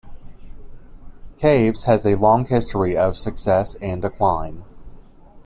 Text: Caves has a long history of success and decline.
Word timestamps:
Caves 1.37 1.83
has 1.85 2.07
a 2.07 2.15
long 2.15 2.47
history 2.47 2.97
of 2.97 3.15
success 3.15 3.75
and 3.75 4.01
decline. 4.01 4.63